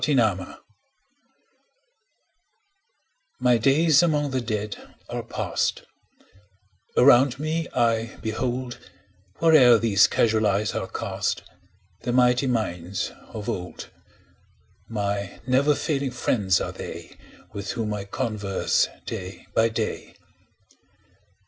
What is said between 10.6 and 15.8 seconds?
are cast, The mighty minds of old: My never